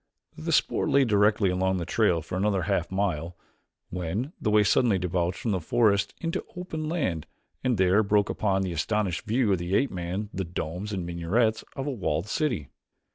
[0.35, 3.37] The spoor lay directly along the trail for another half mile
[3.91, 7.27] when the way suddenly debouched from the forest into open land
[7.63, 11.63] and there broke upon the astonished view of the ape man the domes and minarets
[11.75, 12.69] of a walled city.